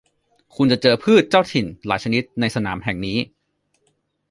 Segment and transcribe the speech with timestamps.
[0.55, 3.17] คุณจะเจอพืชเจ้าถิ่นหลายชนิดในสนามแห่งนี้